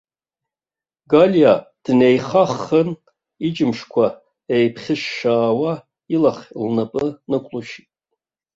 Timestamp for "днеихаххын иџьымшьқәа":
1.83-4.05